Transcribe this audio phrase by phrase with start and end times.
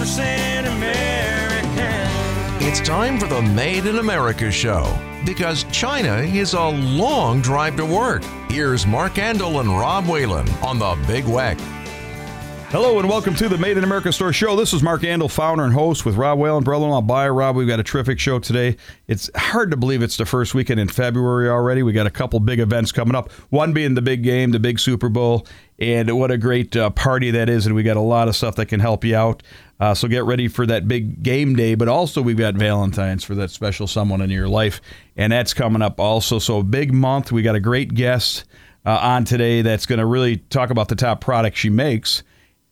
[0.00, 2.66] 100% American.
[2.66, 7.84] It's time for the Made in America show because China is a long drive to
[7.84, 8.24] work.
[8.48, 11.60] Here's Mark Andol and Rob Whalen on the Big Weck.
[12.70, 14.56] Hello and welcome to the Made in America Store Show.
[14.56, 17.56] This is Mark Andol, founder and host with Rob Whalen, brother-in-law buyer Rob.
[17.56, 18.76] We've got a terrific show today.
[19.06, 21.82] It's hard to believe it's the first weekend in February already.
[21.82, 23.32] We got a couple big events coming up.
[23.50, 25.46] One being the big game, the big Super Bowl,
[25.80, 27.66] and what a great uh, party that is.
[27.66, 29.42] And we got a lot of stuff that can help you out.
[29.80, 31.74] Uh, so get ready for that big game day.
[31.74, 34.80] But also we've got Valentine's for that special someone in your life,
[35.16, 36.38] and that's coming up also.
[36.38, 37.32] So big month.
[37.32, 38.44] We got a great guest
[38.84, 42.22] uh, on today that's going to really talk about the top product she makes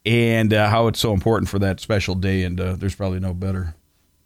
[0.04, 2.42] and uh, how it's so important for that special day.
[2.44, 3.74] And uh, there's probably no better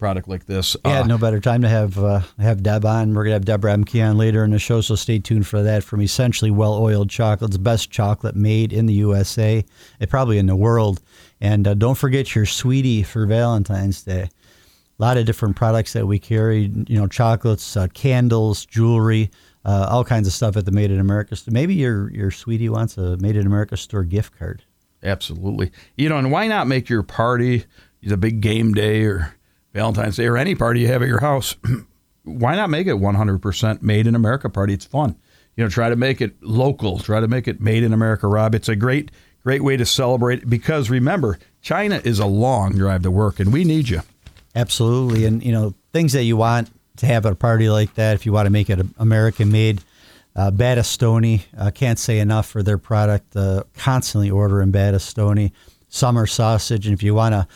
[0.03, 0.75] product like this.
[0.85, 3.13] Yeah, Uh, no better time to have uh, have Deb on.
[3.13, 5.81] We're gonna have Deborah Emke on later in the show, so stay tuned for that.
[5.81, 9.63] From essentially well-oiled chocolates, best chocolate made in the USA,
[10.01, 11.01] and probably in the world.
[11.39, 14.23] And uh, don't forget your sweetie for Valentine's Day.
[14.23, 16.63] A lot of different products that we carry.
[16.87, 19.31] You know, chocolates, uh, candles, jewelry.
[19.63, 21.53] Uh, all kinds of stuff at the Made in America store.
[21.53, 24.65] Maybe your your sweetie wants a Made in America store gift card.
[25.01, 25.71] Absolutely.
[25.95, 27.63] You know, and why not make your party
[28.01, 29.33] the big game day or
[29.73, 31.55] Valentine's Day or any party you have at your house?
[32.23, 34.73] why not make it 100% made in America party?
[34.73, 35.15] It's fun.
[35.55, 38.55] You know, try to make it local, try to make it made in America, Rob.
[38.55, 39.11] It's a great,
[39.43, 43.63] great way to celebrate because remember, China is a long drive to work and we
[43.63, 44.01] need you.
[44.55, 48.13] Absolutely, and you know things that you want to have at a party like that.
[48.15, 49.81] If you want to make it American made,
[50.35, 53.35] uh, Battistoni uh, can't say enough for their product.
[53.35, 55.51] Uh, constantly ordering Battistoni,
[55.89, 57.47] summer sausage, and if you want to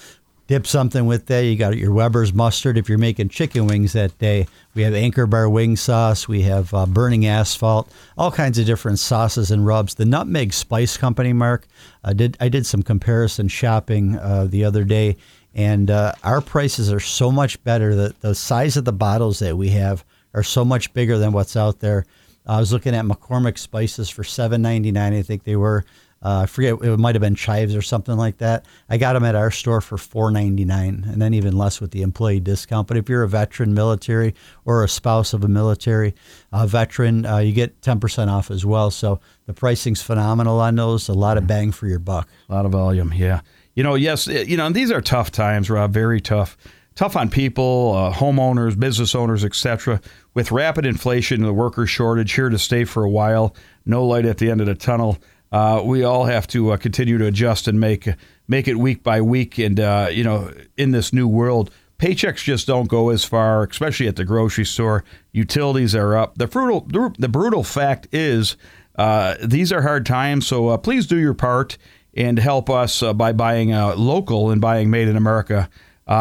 [0.48, 2.78] dip something with that, you got your Weber's mustard.
[2.78, 6.28] If you're making chicken wings that day, we have Anchor Bar wing sauce.
[6.28, 9.96] We have uh, Burning Asphalt, all kinds of different sauces and rubs.
[9.96, 11.68] The Nutmeg Spice Company, Mark,
[12.04, 15.18] I did I did some comparison shopping uh, the other day
[15.58, 17.96] and uh, our prices are so much better.
[17.96, 21.58] That the size of the bottles that we have are so much bigger than what's
[21.58, 22.06] out there.
[22.46, 25.14] I was looking at McCormick spices for seven ninety nine.
[25.14, 25.84] I think they were.
[26.22, 28.66] Uh, I forget it might have been chives or something like that.
[28.90, 31.92] I got them at our store for four ninety nine, and then even less with
[31.92, 32.88] the employee discount.
[32.88, 34.34] But if you're a veteran military
[34.66, 36.16] or a spouse of a military
[36.52, 38.90] uh, veteran, uh, you get ten percent off as well.
[38.90, 41.08] So the pricing's phenomenal on those.
[41.08, 42.28] A lot of bang for your buck.
[42.50, 43.42] A lot of volume, yeah.
[43.76, 45.94] You know, yes, eh, you know, and these are tough times, Rob.
[45.94, 46.58] Very tough,
[46.96, 50.02] tough on people, uh, homeowners, business owners, etc.
[50.34, 53.56] With rapid inflation and the worker shortage here to stay for a while,
[53.86, 55.20] no light at the end of the tunnel.
[55.52, 58.08] Uh, we all have to uh, continue to adjust and make
[58.48, 59.58] make it week by week.
[59.58, 64.08] And uh, you know, in this new world, paychecks just don't go as far, especially
[64.08, 65.04] at the grocery store.
[65.32, 66.38] Utilities are up.
[66.38, 66.82] The brutal
[67.18, 68.58] the brutal fact is,
[68.96, 70.48] uh, these are hard times.
[70.48, 71.78] So uh, please do your part
[72.14, 75.70] and help us uh, by buying local and buying made in America.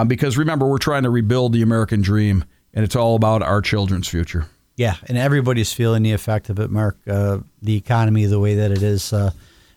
[0.07, 2.45] Because remember, we're trying to rebuild the American dream,
[2.75, 4.47] and it's all about our children's future.
[4.77, 6.99] Yeah, and everybody's feeling the effect of it, Mark.
[7.09, 9.13] Uh, the economy, the way that it is.
[9.13, 9.31] Uh,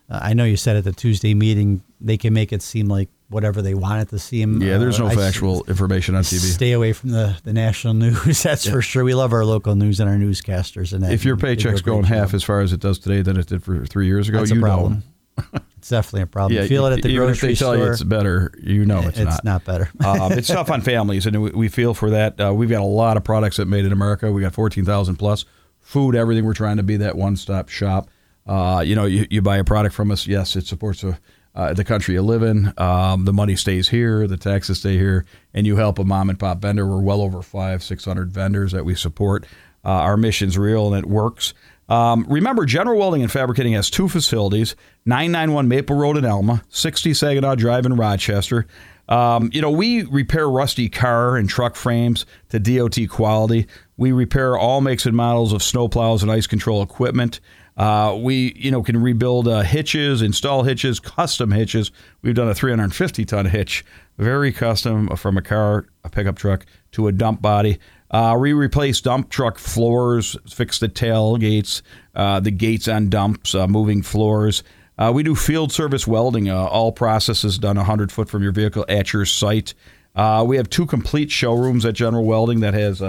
[0.09, 3.61] I know you said at the Tuesday meeting they can make it seem like whatever
[3.61, 4.61] they want it to seem.
[4.61, 6.39] Yeah, there's no Uh, I- factual information on TV.
[6.39, 8.41] Stay away from the, the national news.
[8.43, 9.03] That's for sure.
[9.03, 10.91] We love our local news and our newscasters.
[10.93, 12.35] And that, If your They do a paycheck's going half job.
[12.35, 14.57] as far as it does today than it did for three years ago, that's you
[14.57, 15.03] a problem.
[15.37, 15.43] know.
[15.89, 16.55] it's definitely a problem.
[16.55, 17.85] Yeah, you feel it at the grocery if they tell store.
[17.85, 19.27] you it's better, you know it's, not.
[19.27, 19.89] it's not, better.
[20.05, 22.39] um, it's tough on families, and we, we feel for that.
[22.39, 24.31] Uh, we've got a lot of products that made in America.
[24.31, 25.45] We got fourteen thousand plus
[25.79, 26.45] food, everything.
[26.45, 28.09] We're trying to be that one stop shop.
[28.45, 30.27] Uh, you know, you, you buy a product from us.
[30.27, 31.15] Yes, it supports uh
[31.55, 32.71] uh, the country you live in.
[32.77, 36.39] Um, the money stays here, the taxes stay here, and you help a mom and
[36.39, 36.85] pop vendor.
[36.85, 39.47] We're well over five, six hundred vendors that we support.
[39.83, 41.53] Uh, our mission's real and it works.
[41.89, 47.13] Um, remember, General Welding and Fabricating has two facilities 991 Maple Road in Elma, 60
[47.13, 48.67] Saginaw Drive in Rochester.
[49.09, 53.65] Um, you know, we repair rusty car and truck frames to DOT quality.
[53.97, 57.39] We repair all makes and models of snowplows and ice control equipment.
[57.75, 61.91] Uh, we, you know, can rebuild uh, hitches, install hitches, custom hitches.
[62.21, 63.83] We've done a 350 ton hitch,
[64.17, 67.79] very custom from a car, a pickup truck to a dump body.
[68.11, 71.81] Uh, we replace dump truck floors, fix the tailgates,
[72.15, 74.63] uh, the gates on dumps, uh, moving floors.
[74.97, 78.85] Uh, we do field service welding, uh, all processes done 100 foot from your vehicle
[78.89, 79.73] at your site.
[80.15, 83.01] Uh, we have two complete showrooms at General Welding that has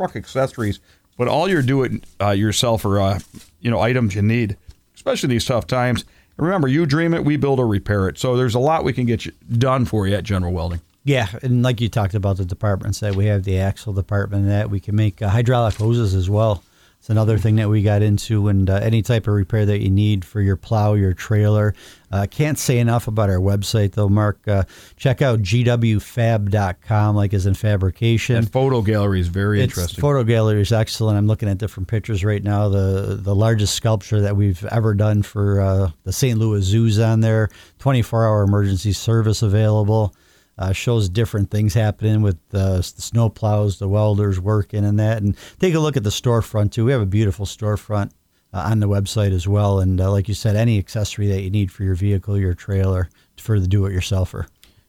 [0.00, 0.80] truck accessories,
[1.18, 3.18] but all you're doing uh, yourself are uh,
[3.60, 4.56] you know items you need,
[4.94, 6.04] especially these tough times.
[6.38, 8.18] And remember, you dream it, we build or repair it.
[8.18, 10.80] So there's a lot we can get you done for you at General Welding.
[11.04, 14.68] Yeah, and like you talked about the departments that we have the axle department that
[14.70, 16.62] we can make uh, hydraulic hoses as well.
[16.98, 19.88] It's another thing that we got into, and uh, any type of repair that you
[19.88, 21.74] need for your plow, your trailer.
[22.12, 24.46] Uh, can't say enough about our website, though, Mark.
[24.46, 24.64] Uh,
[24.98, 28.42] check out gwfab.com, like as in fabrication.
[28.44, 30.00] That photo gallery is very Its interesting.
[30.02, 31.16] photo gallery is excellent.
[31.16, 32.68] I'm looking at different pictures right now.
[32.68, 36.38] The the largest sculpture that we've ever done for uh, the St.
[36.38, 37.48] Louis Zoo's on there.
[37.78, 40.14] 24 hour emergency service available.
[40.60, 45.22] Uh, shows different things happening with uh, the snow plows, the welders working, and that.
[45.22, 46.84] And take a look at the storefront too.
[46.84, 48.10] We have a beautiful storefront
[48.52, 49.80] uh, on the website as well.
[49.80, 53.08] And uh, like you said, any accessory that you need for your vehicle, your trailer,
[53.38, 54.46] for the do-it-yourselfer.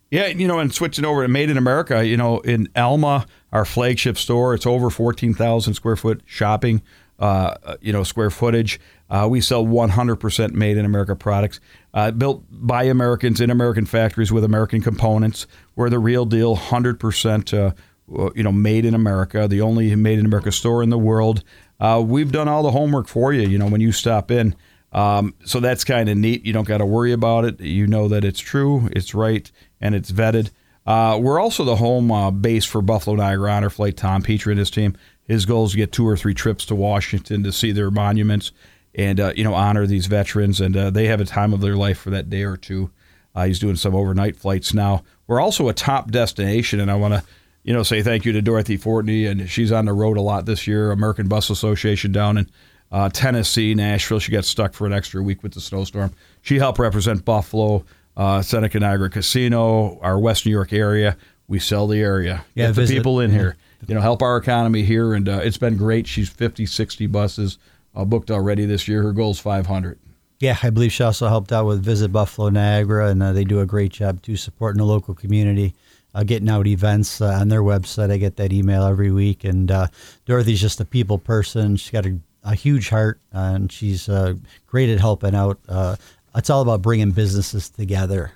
[0.09, 3.63] Yeah, you know, and switching over to Made in America, you know, in Elma, our
[3.63, 6.81] flagship store, it's over 14,000 square foot shopping,
[7.21, 8.79] uh, you know, square footage.
[9.09, 11.59] Uh, we sell 100% made in America products,
[11.93, 15.45] uh, built by Americans in American factories with American components.
[15.75, 20.25] We're the real deal, 100%, uh, you know, made in America, the only made in
[20.25, 21.43] America store in the world.
[21.79, 24.55] Uh, we've done all the homework for you, you know, when you stop in.
[24.91, 26.45] Um, so that's kind of neat.
[26.45, 27.61] You don't got to worry about it.
[27.61, 30.49] You know that it's true, it's right, and it's vetted.
[30.85, 33.97] Uh, we're also the home uh, base for Buffalo Niagara Honor Flight.
[33.97, 34.97] Tom Petrie and his team.
[35.27, 38.51] His goal is to get two or three trips to Washington to see their monuments
[38.93, 40.59] and uh, you know honor these veterans.
[40.59, 42.91] And uh, they have a time of their life for that day or two.
[43.33, 45.03] Uh, he's doing some overnight flights now.
[45.27, 47.23] We're also a top destination, and I want to
[47.63, 50.45] you know say thank you to Dorothy Fortney, and she's on the road a lot
[50.45, 50.91] this year.
[50.91, 52.49] American Bus Association down in
[52.91, 54.19] uh, Tennessee, Nashville.
[54.19, 56.11] She got stuck for an extra week with the snowstorm.
[56.41, 57.85] She helped represent Buffalo,
[58.17, 61.15] uh, Seneca Niagara Casino, our West New York area.
[61.47, 62.43] We sell the area.
[62.55, 63.55] Yeah, Get the visit- people in here.
[63.87, 66.07] You know, help our economy here, and uh, it's been great.
[66.07, 67.57] She's 50, 60 buses
[67.95, 69.03] uh, booked already this year.
[69.03, 69.97] Her goal is 500.
[70.39, 73.59] Yeah, I believe she also helped out with Visit Buffalo Niagara, and uh, they do
[73.59, 75.75] a great job too supporting the local community,
[76.15, 78.11] uh, getting out events uh, on their website.
[78.11, 79.87] I get that email every week, and uh,
[80.25, 81.75] Dorothy's just a people person.
[81.75, 84.33] She's got a, a huge heart, and she's uh,
[84.65, 85.59] great at helping out.
[85.69, 85.95] Uh,
[86.35, 88.31] it's all about bringing businesses together,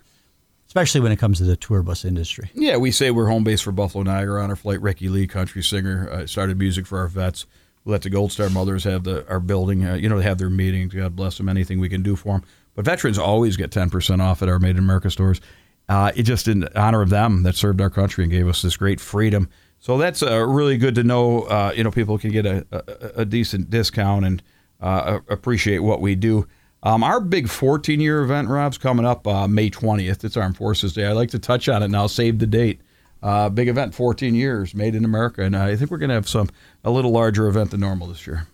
[0.76, 2.52] especially when it comes to the tour bus industry.
[2.54, 4.82] Yeah, we say we're home base for Buffalo Niagara Honor Flight.
[4.82, 7.46] Ricky Lee, country singer, uh, started music for our vets.
[7.86, 9.86] We let the Gold Star Mothers have the our building.
[9.86, 10.94] Uh, you know, they have their meetings.
[10.94, 11.48] God bless them.
[11.48, 12.44] Anything we can do for them.
[12.74, 15.40] But veterans always get ten percent off at our Made in America stores.
[15.88, 18.76] Uh, it just in honor of them that served our country and gave us this
[18.76, 19.48] great freedom.
[19.80, 21.44] So that's uh, really good to know.
[21.44, 24.44] Uh, you know, people can get a, a, a decent discount and
[24.82, 26.50] uh, appreciate what we do.
[26.86, 30.24] Um, our big 14 year event, Rob's coming up uh, May 20th.
[30.24, 31.08] It's Armed Forces Day.
[31.08, 32.80] I like to touch on it now, save the date.
[33.24, 35.42] Uh, big event, 14 years, made in America.
[35.42, 36.48] And I think we're going to have some
[36.84, 38.48] a little larger event than normal this year.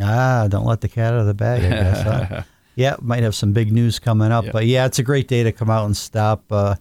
[0.00, 2.02] Ah, don't let the cat out of the bag, I guess.
[2.02, 2.42] huh?
[2.76, 4.46] yeah, might have some big news coming up.
[4.46, 4.52] Yeah.
[4.52, 6.76] But yeah, it's a great day to come out and stop uh,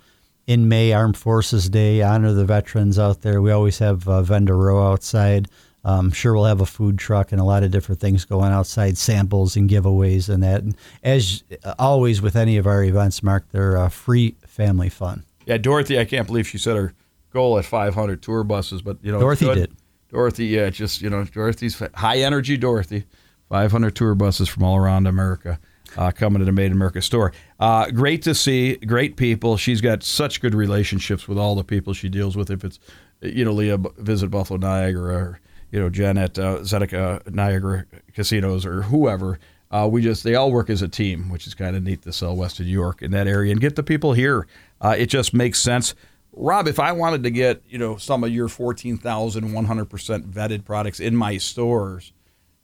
[0.48, 3.42] in May, Armed Forces Day, honor the veterans out there.
[3.42, 5.50] We always have uh, vendor row outside.
[5.86, 8.98] Um, sure, we'll have a food truck and a lot of different things going outside,
[8.98, 10.64] samples and giveaways and that.
[10.64, 15.24] And as uh, always with any of our events, Mark, they're uh, free family fun.
[15.46, 16.94] Yeah, Dorothy, I can't believe she set her
[17.32, 19.72] goal at 500 tour buses, but you know, Dorothy did.
[20.10, 22.58] Dorothy, yeah, just you know, Dorothy's high energy.
[22.58, 23.06] Dorothy,
[23.50, 25.60] 500 tour buses from all around America
[25.98, 27.32] uh, coming to the Made in America store.
[27.60, 29.58] Uh, great to see, great people.
[29.58, 32.50] She's got such good relationships with all the people she deals with.
[32.50, 32.80] If it's
[33.22, 35.40] you know Leah visit Buffalo Niagara or
[35.76, 39.38] you know Jen at uh, Niagara Casinos or whoever.
[39.70, 42.14] Uh, we just they all work as a team, which is kind of neat to
[42.14, 44.48] sell west of New York in that area and get the people here.
[44.80, 45.94] Uh, it just makes sense.
[46.32, 49.90] Rob, if I wanted to get you know some of your fourteen thousand one hundred
[49.90, 52.14] percent vetted products in my stores,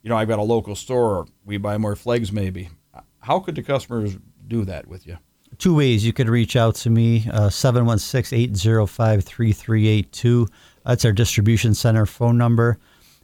[0.03, 1.27] you know I've got a local store.
[1.43, 2.69] We buy more flags, maybe.
[3.19, 5.17] How could the customers do that with you?
[5.57, 10.47] two ways you could reach out to me uh, 716-805-3382
[10.85, 12.79] that's our distribution center phone number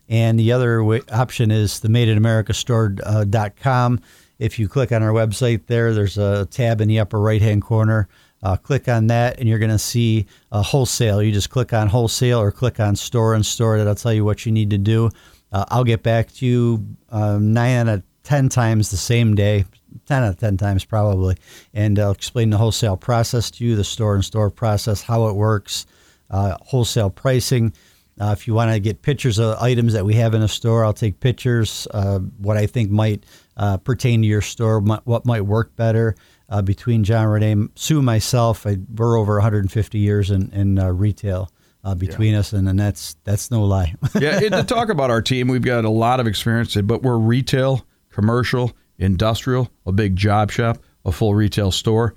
[0.10, 4.00] and the other option is the madeinamericastore.com
[4.40, 7.62] if you click on our website there there's a tab in the upper right hand
[7.62, 8.08] corner.
[8.44, 11.24] Uh, click on that and you're going to see uh, wholesale.
[11.24, 14.46] You just click on wholesale or click on store and store that'll tell you what
[14.46, 15.10] you need to do.
[15.52, 19.66] Uh, i'll get back to you um, nine out of ten times the same day
[20.06, 21.38] 10 out of 10 times probably
[21.74, 25.36] and i'll explain the wholesale process to you the store and store process how it
[25.36, 25.86] works
[26.30, 27.74] uh, wholesale pricing
[28.20, 30.84] uh, if you want to get pictures of items that we have in a store
[30.84, 33.26] i'll take pictures uh, what i think might
[33.58, 36.16] uh, pertain to your store what might work better
[36.50, 37.68] uh, between john renee.
[37.76, 41.52] Sue and myself I, we're over 150 years in, in uh, retail
[41.84, 43.94] uh, between us and, and that's that's no lie.
[44.20, 47.18] Yeah, and to talk about our team, we've got a lot of experience, but we're
[47.18, 52.14] retail, commercial, industrial, a big job shop, a full retail store.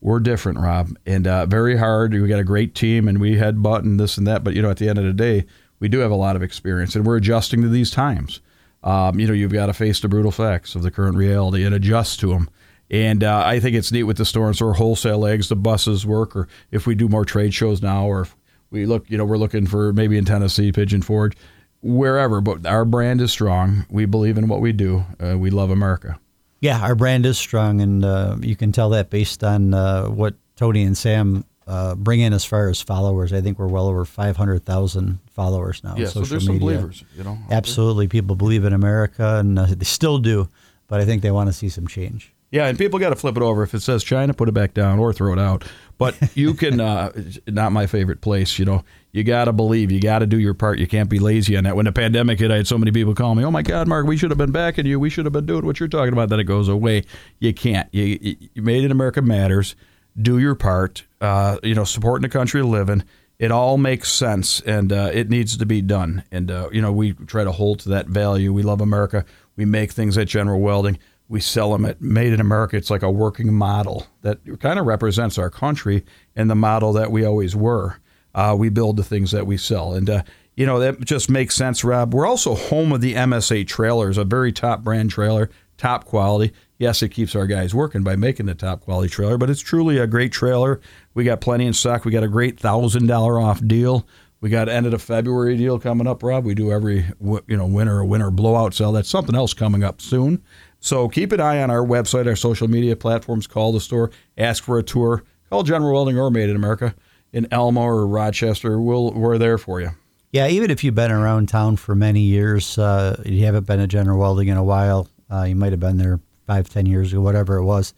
[0.00, 2.12] We're different, Rob, and uh, very hard.
[2.12, 4.44] We got a great team, and we headbutt and this and that.
[4.44, 5.44] But you know, at the end of the day,
[5.80, 8.40] we do have a lot of experience, and we're adjusting to these times.
[8.82, 11.74] um, you know, you've got to face the brutal facts of the current reality and
[11.74, 12.48] adjust to them.
[12.90, 16.34] And uh, I think it's neat with the stores or wholesale eggs, the buses work,
[16.36, 18.36] or if we do more trade shows now, or if
[18.70, 21.36] we look, you know, we're looking for maybe in Tennessee, Pigeon Forge,
[21.82, 22.40] wherever.
[22.40, 23.84] But our brand is strong.
[23.90, 25.04] We believe in what we do.
[25.22, 26.18] Uh, we love America.
[26.60, 30.34] Yeah, our brand is strong, and uh, you can tell that based on uh, what
[30.56, 33.32] Tony and Sam uh, bring in as far as followers.
[33.32, 35.90] I think we're well over 500,000 followers now.
[35.92, 36.66] on Yeah, so social there's some media.
[36.78, 37.30] believers, you know.
[37.32, 37.58] out there.
[37.58, 40.48] Absolutely, people believe in America, and uh, they still do.
[40.88, 42.32] But I think they want to see some change.
[42.50, 43.62] Yeah, and people got to flip it over.
[43.62, 45.64] If it says China, put it back down or throw it out.
[45.98, 47.12] But you can, uh,
[47.46, 48.84] not my favorite place, you know.
[49.10, 49.90] You got to believe.
[49.90, 50.78] You got to do your part.
[50.78, 51.74] You can't be lazy on that.
[51.74, 54.06] When the pandemic hit, I had so many people call me, oh my God, Mark,
[54.06, 55.00] we should have been backing you.
[55.00, 56.28] We should have been doing what you're talking about.
[56.28, 57.04] Then it goes away.
[57.40, 57.88] You can't.
[57.92, 59.74] You, you, made in America matters.
[60.20, 61.04] Do your part.
[61.20, 63.02] Uh, you know, supporting the country of living.
[63.38, 66.24] It all makes sense, and uh, it needs to be done.
[66.30, 68.52] And uh, you know, we try to hold to that value.
[68.52, 69.24] We love America.
[69.56, 70.98] We make things at General Welding.
[71.28, 72.76] We sell them at Made in America.
[72.76, 76.04] It's like a working model that kind of represents our country
[76.34, 77.98] and the model that we always were.
[78.34, 80.22] Uh, we build the things that we sell, and uh,
[80.56, 82.14] you know that just makes sense, Rob.
[82.14, 86.52] We're also home of the MSA trailers, a very top brand trailer, top quality.
[86.78, 89.98] Yes, it keeps our guys working by making the top quality trailer, but it's truly
[89.98, 90.80] a great trailer.
[91.14, 92.04] We got plenty in stock.
[92.04, 94.06] We got a great thousand dollar off deal.
[94.40, 96.44] We got end of the February deal coming up, Rob.
[96.44, 98.92] We do every you know winter a winter blowout sale.
[98.92, 100.42] That's something else coming up soon.
[100.80, 103.46] So keep an eye on our website, our social media platforms.
[103.46, 105.24] Call the store, ask for a tour.
[105.50, 106.94] Call General Welding or Made in America
[107.32, 108.80] in Elma or Rochester.
[108.80, 109.90] We'll we're there for you.
[110.30, 113.88] Yeah, even if you've been around town for many years, uh, you haven't been at
[113.88, 115.08] General Welding in a while.
[115.30, 117.94] Uh, you might have been there five, ten years ago, whatever it was.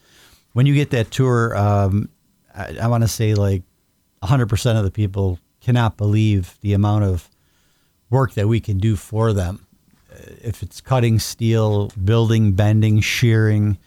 [0.53, 2.09] When you get that tour, um,
[2.55, 3.63] I, I want to say like
[4.23, 7.29] 100% of the people cannot believe the amount of
[8.11, 9.67] work that we can do for them.
[10.43, 13.79] If it's cutting steel, building, bending, shearing,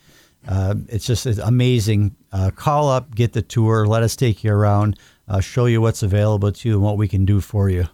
[0.47, 2.15] uh, it's just it's amazing.
[2.31, 6.03] Uh, call up, get the tour, let us take you around, uh, show you what's
[6.03, 7.87] available to you and what we can do for you.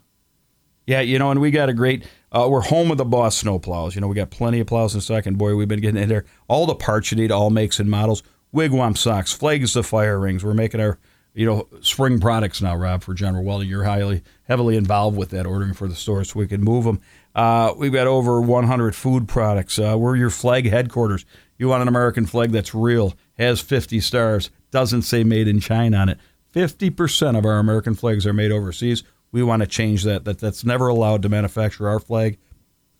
[0.87, 2.07] Yeah, you know, and we got a great.
[2.31, 3.93] Uh, we're home of the Boss snow plows.
[3.93, 6.09] You know, we got plenty of plows in stock, and boy, we've been getting in
[6.09, 6.25] there.
[6.47, 8.23] All the parts you need, all makes and models.
[8.51, 10.43] Wigwam socks, flags to fire rings.
[10.43, 10.97] We're making our,
[11.35, 13.69] you know, spring products now, Rob, for General Welding.
[13.69, 16.99] You're highly, heavily involved with that, ordering for the stores so we can move them.
[17.35, 19.79] Uh, we've got over 100 food products.
[19.79, 21.25] Uh, we're your flag headquarters.
[21.57, 25.97] You want an American flag that's real, has 50 stars, doesn't say made in China
[25.97, 26.19] on it.
[26.53, 29.03] 50% of our American flags are made overseas.
[29.31, 30.25] We want to change that.
[30.25, 32.39] That that's never allowed to manufacture our flag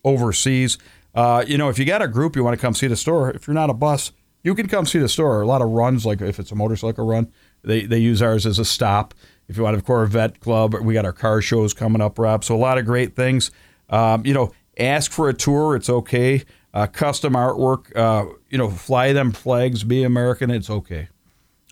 [0.03, 0.77] overseas.
[1.15, 3.31] Uh, you know, if you got a group you want to come see the store,
[3.31, 4.12] if you're not a bus,
[4.43, 5.41] you can come see the store.
[5.41, 7.31] A lot of runs, like if it's a motorcycle run,
[7.63, 9.13] they they use ours as a stop.
[9.48, 12.43] If you want a Corvette club, we got our car shows coming up, Rob.
[12.43, 13.50] So a lot of great things.
[13.89, 15.75] Um, you know, ask for a tour.
[15.75, 16.43] It's okay.
[16.74, 17.96] Uh, custom artwork.
[17.96, 19.84] Uh, you know, fly them flags.
[19.84, 20.51] Be American.
[20.51, 21.10] It's okay.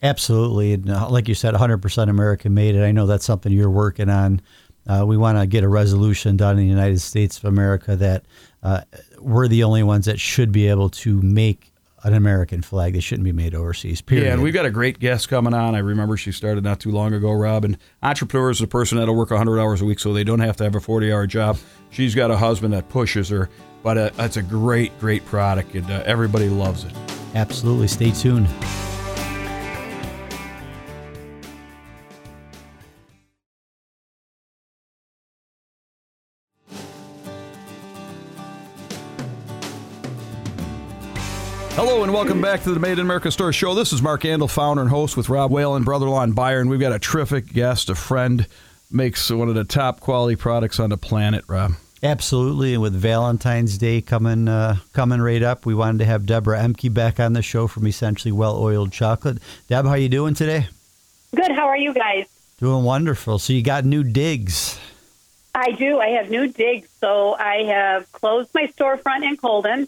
[0.03, 0.73] Absolutely.
[0.73, 2.75] And uh, like you said, 100% American made.
[2.75, 4.41] And I know that's something you're working on.
[4.87, 8.25] Uh, we want to get a resolution done in the United States of America that
[8.63, 8.81] uh,
[9.19, 12.93] we're the only ones that should be able to make an American flag.
[12.93, 14.25] They shouldn't be made overseas, period.
[14.25, 15.75] Yeah, and we've got a great guest coming on.
[15.75, 17.65] I remember she started not too long ago, Rob.
[17.65, 20.57] And entrepreneur is a person that'll work 100 hours a week so they don't have
[20.57, 21.57] to have a 40 hour job.
[21.89, 23.49] She's got a husband that pushes her,
[23.83, 26.93] but uh, it's a great, great product, and uh, everybody loves it.
[27.35, 27.87] Absolutely.
[27.87, 28.47] Stay tuned.
[41.77, 43.75] Hello and welcome back to the Made in America Store Show.
[43.75, 46.79] This is Mark Andol, founder and host with Rob Whalen, brother-in-law and buyer, and we've
[46.79, 48.47] got a terrific guest, a friend,
[48.89, 51.73] makes one of the top quality products on the planet, Rob.
[52.01, 52.73] Absolutely.
[52.73, 56.91] And with Valentine's Day coming uh, coming right up, we wanted to have Deborah Emke
[56.91, 59.37] back on the show from Essentially Well Oiled Chocolate.
[59.67, 60.69] Deb, how are you doing today?
[61.35, 61.51] Good.
[61.51, 62.25] How are you guys?
[62.59, 63.37] Doing wonderful.
[63.37, 64.79] So you got new digs.
[65.53, 65.99] I do.
[65.99, 66.89] I have new digs.
[66.99, 69.87] So I have closed my storefront in Colden,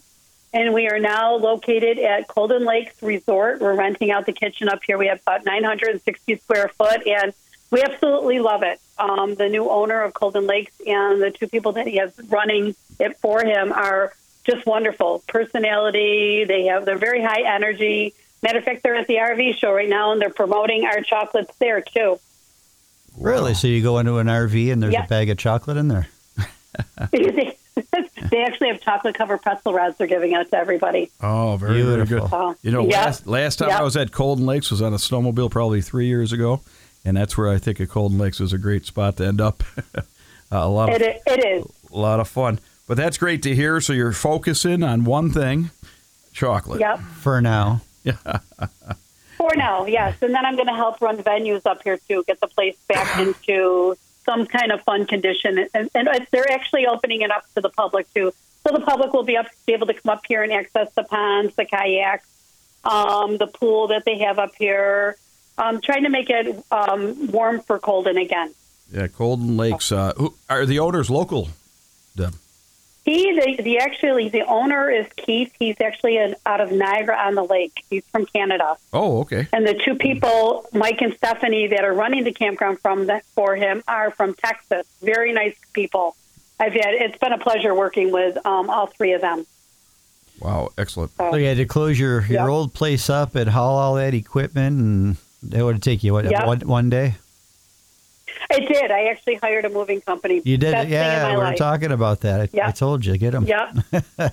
[0.52, 3.60] and we are now located at Colden Lakes Resort.
[3.60, 4.98] We're renting out the kitchen up here.
[4.98, 7.32] We have about 960 square foot, and
[7.70, 8.80] we absolutely love it.
[8.98, 12.74] Um, the new owner of Colden Lakes and the two people that he has running
[12.98, 14.12] it for him are
[14.44, 15.22] just wonderful.
[15.28, 16.44] Personality.
[16.44, 16.84] They have.
[16.84, 18.14] They're very high energy.
[18.42, 21.54] Matter of fact, they're at the RV show right now, and they're promoting our chocolates
[21.58, 22.18] there too.
[23.18, 23.54] Really?
[23.54, 25.04] So you go into an RV and there's Yeah.
[25.04, 26.08] a bag of chocolate in there?
[27.12, 27.56] they
[28.30, 31.10] they actually have chocolate covered pretzel rods they're giving out to everybody.
[31.20, 32.28] Oh, very, very Beautiful.
[32.28, 32.34] good.
[32.36, 33.04] Oh, You know, yeah.
[33.04, 33.80] last, last time Yeah.
[33.80, 36.60] I was at Colden Lakes was on a snowmobile probably three years ago,
[37.04, 39.62] and that's where I think of Colden Lakes is a great spot to end up.
[39.96, 40.02] uh,
[40.50, 41.64] a lot of It, it is.
[41.92, 42.58] a lot of fun.
[42.86, 43.80] But that's great to hear.
[43.80, 45.70] So you're focusing on one thing,
[46.32, 46.80] chocolate.
[46.80, 46.98] Yep.
[47.20, 47.82] For now.
[48.02, 48.16] Yeah.
[49.36, 50.16] For now, yes.
[50.20, 53.18] And then I'm going to help run venues up here too, get the place back
[53.26, 53.96] into
[54.30, 55.66] some kind of fun condition.
[55.74, 58.32] And, and they're actually opening it up to the public too.
[58.66, 61.02] So the public will be, up, be able to come up here and access the
[61.02, 62.28] ponds, the kayaks,
[62.84, 65.16] um, the pool that they have up here.
[65.58, 68.54] Um, trying to make it um, warm for Colden again.
[68.92, 69.92] Yeah, Colden Lakes.
[69.92, 71.48] Uh, who, are the owners local,
[72.16, 72.34] Deb?
[73.04, 75.52] He, the, the actually, the owner is Keith.
[75.58, 77.82] He's actually an, out of Niagara on the Lake.
[77.88, 78.76] He's from Canada.
[78.92, 79.48] Oh, okay.
[79.52, 83.56] And the two people, Mike and Stephanie, that are running the campground from that for
[83.56, 84.86] him are from Texas.
[85.02, 86.14] Very nice people.
[86.60, 89.46] I've had it's been a pleasure working with um, all three of them.
[90.38, 91.12] Wow, excellent.
[91.16, 92.48] So you had to close your, your Yep.
[92.48, 96.46] old place up and haul all that equipment, and that would take you what Yep.
[96.46, 97.14] one, one day.
[98.50, 98.90] I did.
[98.90, 100.40] I actually hired a moving company.
[100.44, 101.26] You did, Best yeah.
[101.28, 101.58] We my were life.
[101.58, 102.50] talking about that.
[102.54, 103.44] I, I told you, get them.
[103.44, 103.76] Yep.
[103.92, 104.32] yep.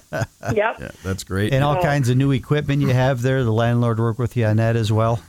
[0.54, 1.54] Yeah, that's great.
[1.54, 1.82] And all Oh.
[1.82, 3.44] kinds of new equipment you have there.
[3.44, 5.20] The landlord work with you on that as well.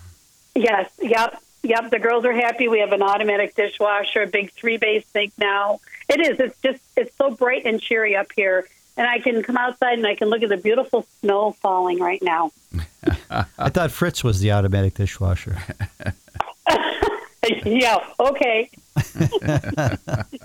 [0.54, 0.90] Yes.
[1.00, 1.42] Yep.
[1.62, 1.90] Yep.
[1.90, 2.68] The girls are happy.
[2.68, 5.80] We have an automatic dishwasher, a big three bay sink now.
[6.08, 6.38] It is.
[6.40, 6.80] It's just.
[6.96, 8.66] It's so bright and cheery up here,
[8.96, 12.22] and I can come outside and I can look at the beautiful snow falling right
[12.22, 12.50] now.
[13.30, 15.58] I thought Fritz was the automatic dishwasher.
[17.64, 17.98] yeah.
[18.18, 18.70] Okay.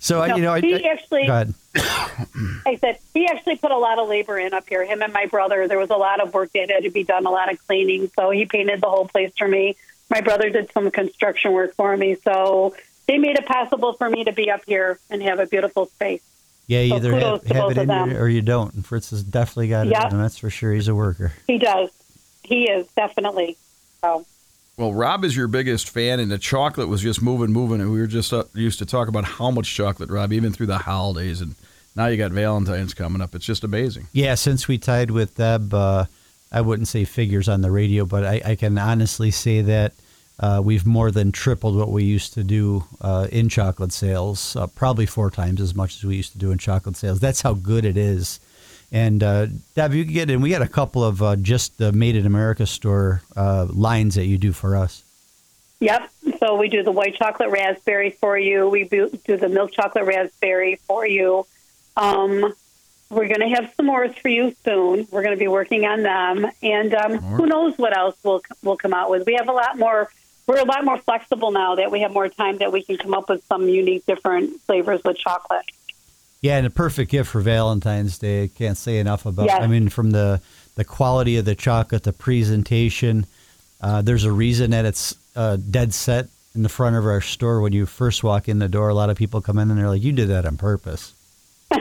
[0.00, 1.28] So I, No, you know, I, he I, actually.
[1.30, 4.84] I said he actually put a lot of labor in up here.
[4.84, 5.68] Him and my brother.
[5.68, 8.10] There was a lot of work that had to be done, a lot of cleaning.
[8.18, 9.76] So he painted the whole place for me.
[10.08, 12.16] My brother did some construction work for me.
[12.24, 12.74] So
[13.06, 16.22] they made it possible for me to be up here and have a beautiful space.
[16.66, 18.72] Yeah, you So either have, have it in you or you don't.
[18.74, 20.72] And Fritz has definitely got it in, and that's for sure.
[20.72, 21.32] He's a worker.
[21.46, 21.90] He does.
[22.42, 23.58] He is definitely.
[24.00, 24.24] So
[24.76, 28.00] Well, Rob is your biggest fan, and the chocolate was just moving, moving, and we
[28.00, 31.40] were just uh, used to talk about how much chocolate, Rob, even through the holidays,
[31.40, 31.54] and
[31.96, 33.34] now you got Valentine's coming up.
[33.34, 34.06] It's just amazing.
[34.12, 36.06] Yeah, since we tied with Deb, uh,
[36.50, 39.92] I wouldn't say figures on the radio, but I, I can honestly say that
[40.38, 44.66] uh, we've more than tripled what we used to do uh, in chocolate sales, uh,
[44.68, 47.20] probably four times as much as we used to do in chocolate sales.
[47.20, 48.40] That's how good it is.
[48.92, 50.40] And uh, Deb, you can get in.
[50.40, 54.26] We got a couple of uh, just the Made in America store uh, lines that
[54.26, 55.04] you do for us.
[55.80, 56.10] Yep.
[56.40, 58.68] So we do the white chocolate raspberry for you.
[58.68, 61.46] We do do the milk chocolate raspberry for you.
[61.96, 62.52] Um,
[63.10, 65.06] we're going to have s'mores for you soon.
[65.10, 68.76] We're going to be working on them, and um, who knows what else we'll we'll
[68.76, 69.26] come out with.
[69.26, 70.08] We have a lot more.
[70.46, 73.14] We're a lot more flexible now that we have more time that we can come
[73.14, 75.64] up with some unique, different flavors with chocolate.
[76.40, 78.44] Yeah, and a perfect gift for Valentine's Day.
[78.44, 79.46] I can't say enough about.
[79.46, 79.62] Yes.
[79.62, 80.40] I mean, from the
[80.74, 83.26] the quality of the chocolate, the presentation.
[83.82, 87.60] Uh, there's a reason that it's uh, dead set in the front of our store.
[87.60, 89.88] When you first walk in the door, a lot of people come in and they're
[89.88, 91.14] like, "You did that on purpose."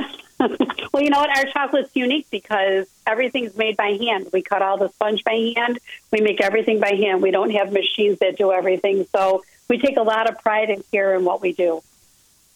[0.99, 1.29] Well, you know what?
[1.37, 4.27] Our chocolate's unique because everything's made by hand.
[4.33, 5.79] We cut all the sponge by hand.
[6.11, 7.21] We make everything by hand.
[7.21, 9.05] We don't have machines that do everything.
[9.15, 11.81] So we take a lot of pride and care in what we do.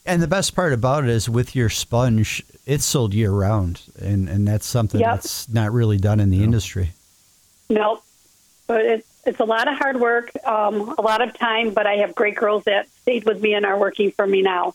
[0.06, 4.28] And the best part about it is with your sponge, it's sold year round, and
[4.28, 5.10] and that's something Yep.
[5.16, 6.92] that's not really done in the industry.
[7.70, 8.04] Nope.
[8.68, 11.74] But it's it's a lot of hard work, um, a lot of time.
[11.74, 14.74] But I have great girls that stayed with me and are working for me now.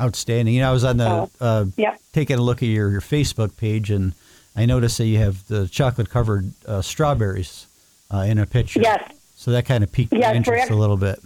[0.00, 0.54] Outstanding.
[0.54, 1.30] You know, I was on the Oh.
[1.40, 2.00] uh, Yep.
[2.14, 4.14] taking a look at your, your Facebook page, and
[4.56, 7.66] I noticed that you have the chocolate covered uh, strawberries
[8.10, 8.80] uh, in a picture.
[8.80, 9.12] Yes.
[9.36, 10.70] So that kind of piqued my interest correct.
[10.70, 11.18] a little bit.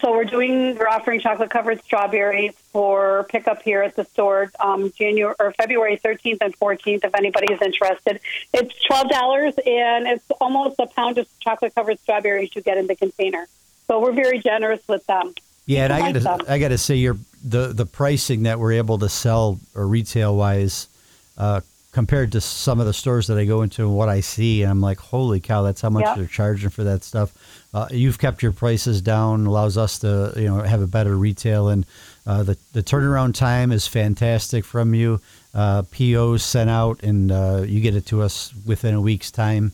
[0.00, 4.90] So we're doing we're offering chocolate covered strawberries for pickup here at the store um,
[4.92, 7.04] January or February 13th and 14th.
[7.04, 8.20] If anybody is interested,
[8.54, 12.86] it's twelve dollars and it's almost a pound of chocolate covered strawberries you get in
[12.86, 13.46] the container.
[13.86, 15.34] So we're very generous with them.
[15.66, 18.72] Yeah, and I like gotta I got to say your the the pricing that we're
[18.72, 20.88] able to sell or retail wise
[21.36, 21.60] uh,
[21.92, 24.70] compared to some of the stores that I go into and what I see, and
[24.70, 26.14] I'm like, holy cow, that's how much Yeah.
[26.14, 27.32] they're charging for that stuff.
[27.74, 31.68] Uh, you've kept your prices down, allows us to you know have a better retail,
[31.68, 31.84] and
[32.26, 35.20] uh, the the turnaround time is fantastic from you.
[35.54, 39.72] Uh, POs sent out, and uh, you get it to us within a week's time,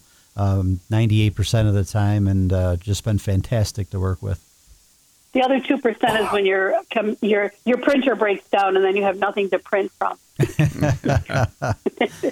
[0.91, 4.45] ninety eight percent of the time, and uh, just been fantastic to work with.
[5.35, 6.75] The other two percent is when your
[7.21, 10.19] your your printer breaks down and then you have nothing to print from.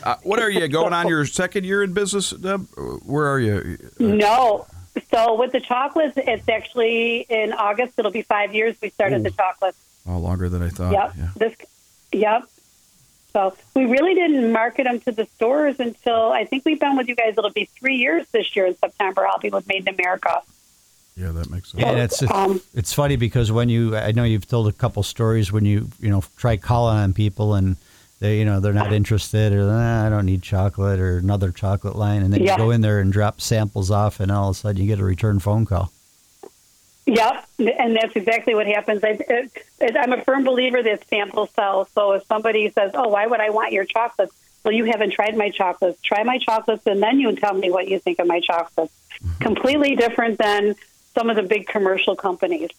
[0.02, 2.66] Uh, what are you going on your second year in business, Deb?
[3.04, 3.78] Where are you?
[3.98, 4.66] No.
[5.10, 7.98] So with the chocolates, it's actually in August.
[7.98, 8.76] It'll be five years.
[8.80, 9.78] We started the chocolates.
[10.06, 10.92] Oh, longer than I thought.
[10.92, 11.12] Yep.
[11.16, 11.28] Yeah.
[11.36, 11.56] This.
[12.12, 12.48] Yep.
[13.32, 17.08] So we really didn't market them to the stores until I think we've been with
[17.08, 17.34] you guys.
[17.36, 19.26] It'll be three years this year in September.
[19.26, 20.42] I'll be with Made in America.
[21.16, 21.82] Yeah, that makes sense.
[21.82, 25.02] Yeah, and it's Um, it's funny because when you I know you've told a couple
[25.02, 27.76] stories when you you know try calling on people and
[28.20, 31.96] they you know they're not interested or "Ah, I don't need chocolate or another chocolate
[31.96, 32.52] line, and then Yeah.
[32.52, 35.00] you go in there and drop samples off, and all of a sudden you get
[35.00, 35.92] a return phone call.
[37.06, 37.44] Yep,
[37.78, 39.04] and that's exactly what happens.
[39.04, 39.18] I,
[39.96, 41.84] I'm a firm believer that samples sell.
[41.94, 45.36] So if somebody says, "Oh, why would I want your chocolates?" Well, you haven't tried
[45.36, 46.00] my chocolates.
[46.02, 48.92] Try my chocolates, and then you tell me what you think of my chocolates.
[49.38, 50.74] Completely different than
[51.14, 52.70] some of the big commercial companies.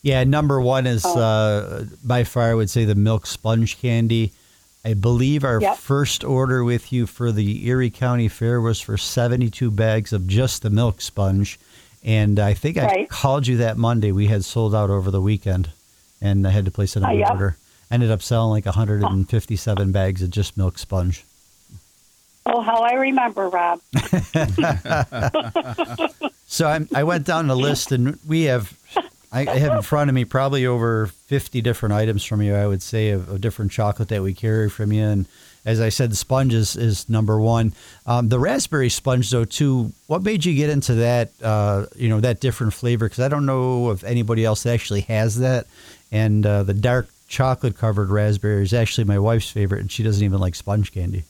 [0.00, 1.18] Yeah, number one is Oh.
[1.18, 4.32] uh, by far I would say the milk sponge candy.
[4.84, 5.78] I believe our Yep.
[5.78, 10.62] first order with you for the Erie County Fair was for 72 bags of just
[10.62, 11.58] the milk sponge.
[12.04, 14.12] And I think I called you that Monday.
[14.12, 15.70] We had sold out over the weekend
[16.20, 17.30] and I had to place another Uh, yep.
[17.30, 17.56] order.
[17.90, 21.24] Ended up selling like 157 bags of just milk sponge.
[22.46, 23.80] Oh, how I remember, Rob.
[26.46, 28.72] So I'm, I went down the list, and we have,
[29.34, 32.82] I have in front of me probably over 50 different items from you, I would
[32.82, 35.02] say, of, of different chocolate that we carry from you.
[35.02, 35.26] And
[35.64, 37.72] as I said, the sponge is, is number one.
[38.06, 42.20] Um, the raspberry sponge, though, too, what made you get into that, uh, you know,
[42.20, 43.06] that different flavor?
[43.06, 45.66] Because I don't know if anybody else that actually has that.
[46.12, 50.22] And uh, the dark chocolate covered raspberry is actually my wife's favorite, and she doesn't
[50.22, 51.24] even like sponge candy.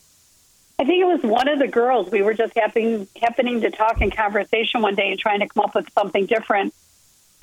[0.78, 2.10] I think it was one of the girls.
[2.10, 5.64] We were just happening happening to talk in conversation one day and trying to come
[5.64, 6.74] up with something different.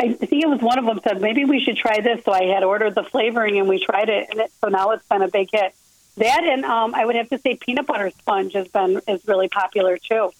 [0.01, 2.23] I think it was one of them said maybe we should try this.
[2.25, 5.07] So I had ordered the flavoring and we tried it, and it, so now it's
[5.07, 5.73] been a big hit.
[6.17, 9.47] That and um, I would have to say peanut butter sponge has been is really
[9.47, 10.31] popular too.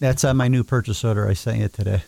[0.00, 1.28] That's on my new purchase order.
[1.28, 2.02] I sent you today.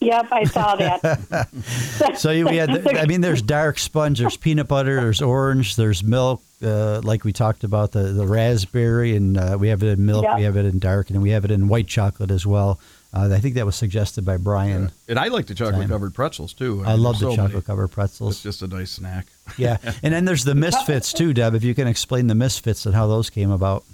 [0.00, 1.48] Yep, I saw that.
[2.18, 5.76] So you- we had, the, I mean, there's dark sponge, there's peanut butter, there's orange,
[5.76, 9.90] there's milk, uh, like we talked about the the raspberry, and uh, we have it
[9.96, 10.36] in milk, Yeah.
[10.36, 12.80] we have it in dark, and we have it in white chocolate as well.
[13.14, 14.90] Uh, I think that was suggested by Brian.
[15.08, 16.82] And I like the chocolate covered pretzels too.
[16.84, 17.48] I mean, love the there's so many.
[17.48, 18.34] chocolate covered pretzels.
[18.34, 19.26] It's just a nice snack.
[19.58, 21.54] Yeah, and then there's the misfits too, Deb.
[21.54, 23.84] If you can explain the misfits and how those came about.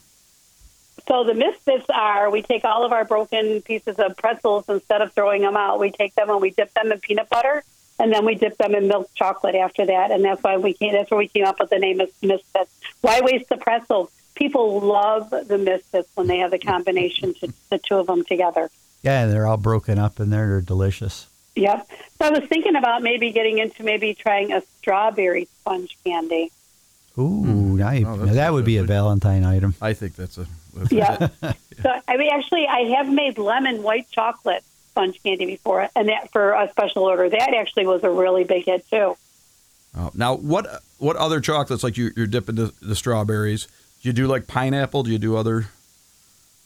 [1.09, 5.13] So the misfits are we take all of our broken pieces of pretzels instead of
[5.13, 7.65] throwing them out, we take them and we dip them in peanut butter
[7.99, 10.13] and then we dip them in milk chocolate after that.
[10.13, 12.71] And that's why we came that's where we came up with the name of misfits.
[13.03, 14.11] Why waste the pretzels?
[14.35, 18.71] People love the misfits when they have the combination to the two of them together.
[19.03, 20.47] Yeah, and they're all broken up in there.
[20.49, 21.27] They're delicious.
[21.57, 21.89] Yep.
[22.19, 26.53] So I was thinking about maybe getting into maybe trying a strawberry sponge candy.
[27.19, 27.77] Ooh, hmm.
[27.77, 28.85] now, you- Oh, now that would be a.
[28.85, 29.75] Valentine item.
[29.81, 30.47] I think that's a.
[30.75, 31.29] That's Yeah.
[31.83, 36.31] so I mean, actually, I have made lemon white chocolate sponge candy before, and that
[36.33, 37.29] for a special order.
[37.29, 39.17] That actually was a really big hit too.
[39.97, 43.67] Oh, now, what what other chocolates like you, you're dipping the, the strawberries?
[44.03, 45.03] Do you do like pineapple?
[45.03, 45.67] Do you do other?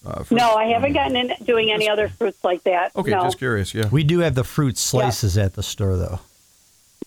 [0.07, 0.37] Uh, fruit?
[0.39, 2.95] No, I haven't gotten in doing any other fruits like that.
[2.97, 3.23] Okay, no.
[3.23, 3.75] just curious.
[3.75, 3.89] Yeah.
[3.89, 6.21] We do have the fruit slices at the store, though.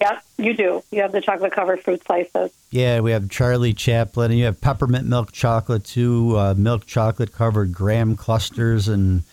[0.02, 0.84] Yeah, you do.
[0.92, 2.52] You have the chocolate covered fruit slices.
[2.70, 7.32] Yeah, we have Charlie Chaplin, and you have peppermint milk chocolate too, uh, milk chocolate
[7.34, 9.24] covered graham clusters and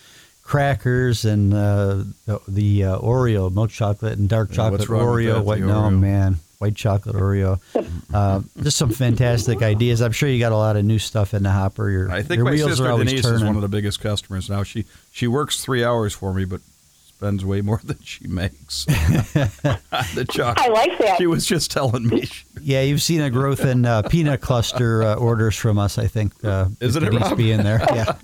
[0.43, 5.07] crackers, and uh, the, the uh, Oreo milk chocolate and dark Yeah, chocolate what's wrong
[5.15, 5.35] with Oreo.
[5.35, 5.61] that, What?
[5.61, 5.99] the No, Oreo?
[5.99, 7.61] man, white chocolate Oreo.
[8.15, 10.01] Uh, just some fantastic ideas.
[10.01, 11.91] I'm sure you got a lot of new stuff in the hopper.
[11.91, 13.41] Your, I think your my wheels sister are always Denise turning.
[13.41, 14.63] is one of the biggest customers now.
[14.63, 16.61] She she works three hours for me, but
[17.09, 18.85] spends way more than she makes.
[18.85, 20.65] the chocolate.
[20.65, 21.19] I like that.
[21.19, 22.29] She was just telling me.
[22.61, 25.99] yeah, you've seen a growth in uh, peanut cluster uh, orders from us.
[25.99, 26.33] I think.
[26.45, 27.37] Uh, Isn't it, Denise Rob?
[27.37, 27.81] being there?
[27.93, 28.15] Yeah.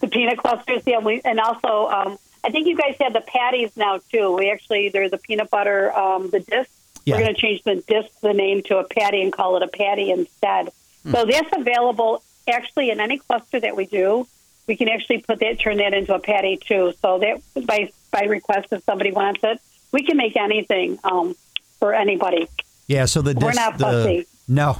[0.00, 3.76] The peanut clusters, yeah, we, and also um, I think you guys have the patties
[3.76, 4.36] now too.
[4.36, 6.70] We actually there's a peanut butter um, the disc.
[7.06, 7.14] Yeah.
[7.14, 9.68] We're going to change the disc the name to a patty and call it a
[9.68, 10.70] patty instead.
[11.04, 11.12] Hmm.
[11.12, 14.26] So that's available actually in any cluster that we do.
[14.66, 16.92] We can actually put that turn that into a patty too.
[17.00, 19.60] So that by by request if somebody wants it,
[19.92, 21.36] we can make anything um,
[21.78, 22.48] for anybody.
[22.88, 24.78] Yeah, so the disc, We're not the, no,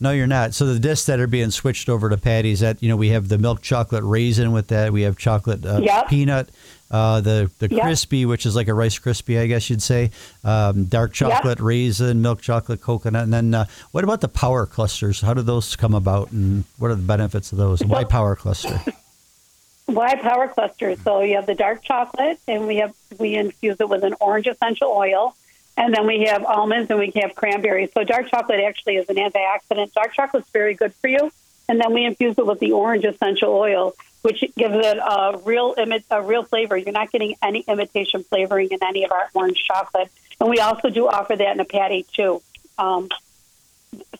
[0.00, 0.54] no, you're not.
[0.54, 3.28] So the discs that are being switched over to patties, that you know, we have
[3.28, 4.92] the milk chocolate raisin with that.
[4.92, 6.08] We have chocolate uh, Yep.
[6.08, 6.48] peanut,
[6.90, 7.82] uh, the the Yep.
[7.82, 10.10] crispy, which is like a rice crispy, I guess you'd say.
[10.44, 15.20] Um, dark chocolate raisin, milk chocolate coconut, and then uh, what about the power clusters?
[15.20, 17.84] How do those come about, and what are the benefits of those?
[17.84, 18.80] Why power cluster?
[19.86, 20.98] Why power clusters?
[21.02, 24.46] So you have the dark chocolate, and we have we infuse it with an orange
[24.46, 25.34] essential oil,
[25.78, 27.90] and then we have almonds, and we have cranberries.
[27.94, 29.92] So dark chocolate actually is an antioxidant.
[29.92, 31.30] Dark chocolate's very good for you,
[31.68, 35.76] and then we infuse it with the orange essential oil, which gives it a real
[35.76, 36.76] imi- a real flavor.
[36.76, 40.10] You're not getting any imitation flavoring in any of our orange chocolate,
[40.40, 42.42] and we also do offer that in a patty too.
[42.76, 43.08] Um,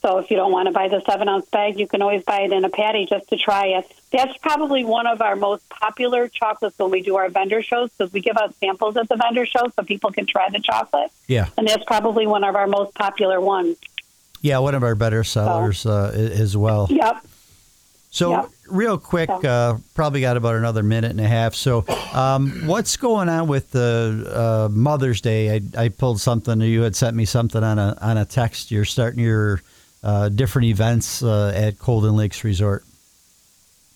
[0.00, 2.42] so if you don't want to buy the seven ounce bag, you can always buy
[2.42, 3.97] it in a patty just to try it.
[4.10, 8.12] That's probably one of our most popular chocolates when we do our vendor shows because
[8.12, 11.10] we give out samples at the vendor shows so people can try the chocolate.
[11.26, 11.48] Yeah.
[11.58, 13.76] And that's probably one of our most popular ones.
[14.40, 16.86] Yeah, one of our better sellers uh, as well.
[16.90, 17.26] Yep.
[18.10, 18.46] So, Yeah.
[18.70, 21.54] real quick, So- uh, probably got about another minute and a half.
[21.54, 25.54] So, um, what's going on with the uh, Mother's Day?
[25.56, 26.60] I, I pulled something.
[26.62, 28.70] You had sent me something on a on a text.
[28.70, 29.60] You're starting your
[30.02, 32.84] uh, different events uh, at Colden Lakes Resort.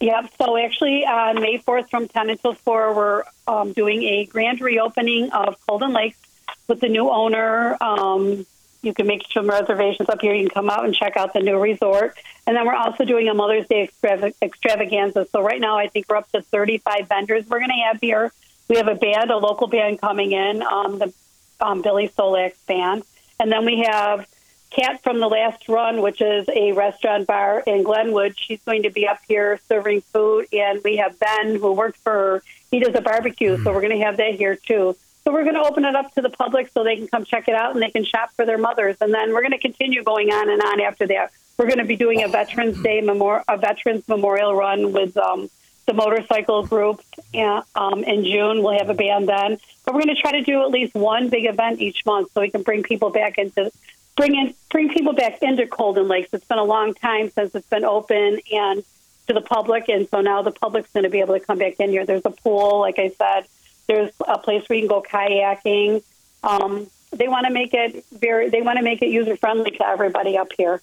[0.03, 0.33] Yep.
[0.37, 5.31] So actually, on May 4th from 10 until 4, we're um, doing a grand reopening
[5.31, 6.19] of Colden Lakes
[6.67, 7.77] with the new owner.
[7.81, 8.45] Um,
[8.83, 10.35] you can make some reservations up here.
[10.35, 12.19] You can come out and check out the new resort.
[12.49, 15.29] And then we're also doing a Mother's Day extrava- extravaganza.
[15.31, 18.33] So right now, I think we're up to 35 vendors we're going to have here.
[18.69, 21.15] We have a band, a local band coming in, um, the
[21.61, 23.05] um, Billy Solak's band.
[23.38, 24.27] And then we have
[24.75, 28.35] Kat from the Last Run, which is a restaurant bar in Glenwood.
[28.39, 32.43] She's going to be up here serving food, and we have Ben who works for.
[32.71, 34.97] He does a barbecue, so we're going to have that here too.
[35.25, 37.49] So we're going to open it up to the public so they can come check
[37.49, 40.03] it out and they can shop for their mothers, and then we're going to continue
[40.03, 41.33] going on and on after that.
[41.59, 45.51] We're going to be doing a Veterans Day memorial, a Veterans Memorial Run with um,
[45.87, 47.03] the motorcycle group
[47.35, 48.63] and, um, in June.
[48.63, 51.29] We'll have a band then, but we're going to try to do at least one
[51.29, 53.71] big event each month so we can bring people back into
[54.16, 56.31] bring in bring people back into Colden Lakes.
[56.33, 58.83] It's been a long time since it's been open and
[59.29, 61.75] to the public, and so now the public's going to be able to come back
[61.79, 62.05] in here.
[62.05, 63.46] There's a pool, like I said.
[63.87, 66.03] There's a place where you can go kayaking.
[66.42, 68.48] Um, they want to make it very.
[68.51, 70.81] They want to make it user friendly to everybody up here.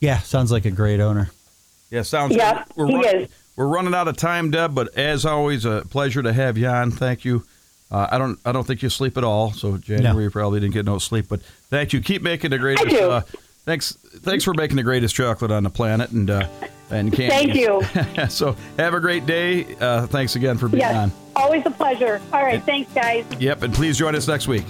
[0.00, 1.30] Yeah, sounds like a great owner.
[1.90, 2.76] Yeah, sounds Yeah, good.
[2.76, 3.28] We're, he run- is.
[3.56, 6.90] we're running out of time, Deb, but as always, a pleasure to have you on.
[6.92, 7.44] Thank you.
[7.90, 10.74] Uh, I don't I don't think you sleep at all, so January you probably didn't
[10.74, 12.00] get no sleep, but thank you.
[12.00, 12.88] Keep making the greatest.
[12.88, 13.10] do.
[13.10, 13.20] Uh,
[13.64, 16.46] thanks thanks for making the greatest chocolate on the planet and uh,
[16.90, 17.28] and candy.
[17.30, 18.28] Thank you.
[18.28, 19.74] so have a great day.
[19.80, 21.12] Uh, thanks again for being Yes, on.
[21.36, 22.20] always a pleasure.
[22.32, 23.24] All right, thanks, guys.
[23.38, 24.64] Yep, and please join us next week.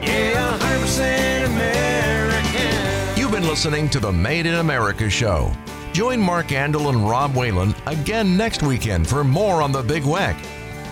[0.00, 3.18] Yeah, 100% American.
[3.20, 5.50] You've been listening to the Made in America show.
[5.92, 10.36] Join Mark Andol and Rob Whalen again next weekend for more on the Big Weck.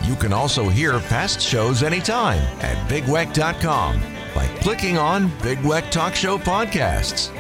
[0.05, 4.01] You can also hear past shows anytime at bigweck.com
[4.35, 7.31] by clicking on Big Weck Talk Show Podcasts.